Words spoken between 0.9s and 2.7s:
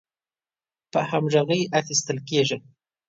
په همغږۍ اخیستل کیږي